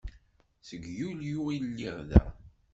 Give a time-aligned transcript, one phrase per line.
[0.67, 2.23] Seg Yulyu i lliɣ da.